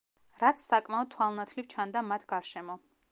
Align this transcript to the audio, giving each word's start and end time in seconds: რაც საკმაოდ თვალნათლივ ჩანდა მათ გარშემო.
რაც 0.43 0.63
საკმაოდ 0.69 1.11
თვალნათლივ 1.11 1.69
ჩანდა 1.75 2.03
მათ 2.09 2.27
გარშემო. 2.33 2.79